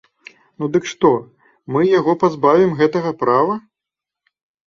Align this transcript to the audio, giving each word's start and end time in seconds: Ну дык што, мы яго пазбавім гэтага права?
Ну 0.61 0.69
дык 0.75 0.87
што, 0.91 1.09
мы 1.75 1.83
яго 1.99 2.15
пазбавім 2.23 2.71
гэтага 2.81 3.11
права? 3.21 3.53